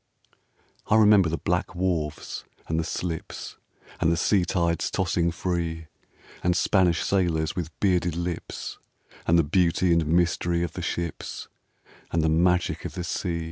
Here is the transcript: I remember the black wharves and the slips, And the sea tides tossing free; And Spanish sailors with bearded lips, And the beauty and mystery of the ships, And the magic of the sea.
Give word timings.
I 0.87 0.95
remember 0.95 1.29
the 1.29 1.37
black 1.37 1.75
wharves 1.75 2.43
and 2.67 2.79
the 2.79 2.83
slips, 2.83 3.57
And 3.99 4.11
the 4.11 4.17
sea 4.17 4.45
tides 4.45 4.89
tossing 4.89 5.29
free; 5.29 5.89
And 6.43 6.55
Spanish 6.57 7.03
sailors 7.03 7.55
with 7.55 7.69
bearded 7.79 8.15
lips, 8.15 8.79
And 9.27 9.37
the 9.37 9.43
beauty 9.43 9.93
and 9.93 10.07
mystery 10.07 10.63
of 10.63 10.73
the 10.73 10.81
ships, 10.81 11.49
And 12.11 12.23
the 12.23 12.29
magic 12.29 12.83
of 12.83 12.95
the 12.95 13.03
sea. 13.03 13.39